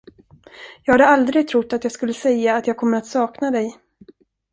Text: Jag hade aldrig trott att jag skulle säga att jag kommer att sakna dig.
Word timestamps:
Jag 0.83 0.93
hade 0.93 1.07
aldrig 1.07 1.47
trott 1.47 1.73
att 1.73 1.83
jag 1.83 1.91
skulle 1.93 2.13
säga 2.13 2.55
att 2.55 2.67
jag 2.67 2.77
kommer 2.77 2.97
att 2.97 3.05
sakna 3.05 3.51
dig. 3.51 3.77